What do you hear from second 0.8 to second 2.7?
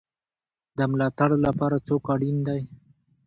ملاتړ لپاره څوک اړین دی؟